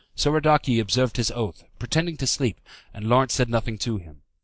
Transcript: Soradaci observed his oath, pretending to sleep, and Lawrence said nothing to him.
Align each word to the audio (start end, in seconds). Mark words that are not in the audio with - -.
Soradaci 0.17 0.79
observed 0.81 1.17
his 1.17 1.29
oath, 1.29 1.63
pretending 1.77 2.17
to 2.17 2.25
sleep, 2.25 2.59
and 2.91 3.07
Lawrence 3.07 3.33
said 3.35 3.49
nothing 3.51 3.77
to 3.77 3.97
him. 3.97 4.23